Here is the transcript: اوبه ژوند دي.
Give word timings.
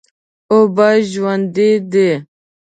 اوبه 0.51 0.87
ژوند 1.11 1.45
دي. 1.93 2.11